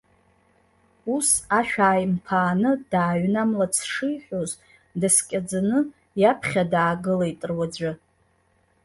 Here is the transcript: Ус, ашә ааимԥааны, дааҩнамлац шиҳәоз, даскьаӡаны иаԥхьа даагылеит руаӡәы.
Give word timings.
Ус, 1.15 1.29
ашә 1.57 1.77
ааимԥааны, 1.87 2.71
дааҩнамлац 2.91 3.75
шиҳәоз, 3.91 4.51
даскьаӡаны 4.99 5.79
иаԥхьа 6.21 6.63
даагылеит 6.71 7.41
руаӡәы. 7.49 7.91